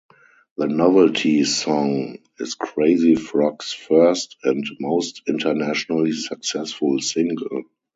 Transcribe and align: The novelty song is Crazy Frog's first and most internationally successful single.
The 0.57 0.67
novelty 0.67 1.43
song 1.43 2.17
is 2.39 2.55
Crazy 2.55 3.13
Frog's 3.13 3.71
first 3.71 4.35
and 4.43 4.65
most 4.79 5.21
internationally 5.27 6.13
successful 6.13 6.99
single. 7.01 7.65